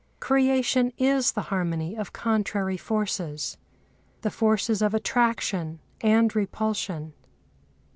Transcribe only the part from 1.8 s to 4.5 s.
of contrary forces—the